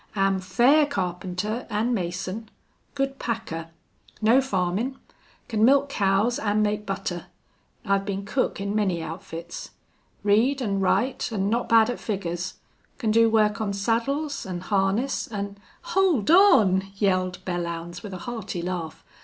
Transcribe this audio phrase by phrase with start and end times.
[0.15, 2.49] "Am fair carpenter an' mason.
[2.95, 3.69] Good packer.
[4.19, 4.97] Know farmin'.
[5.47, 7.27] Can milk cows an' make butter.
[7.85, 9.69] I've been cook in many outfits.
[10.23, 12.55] Read an' write an' not bad at figures.
[12.97, 15.59] Can do work on saddles an' harness, an"
[15.93, 19.03] "Hold on!" yelled Belllounds, with a hearty laugh.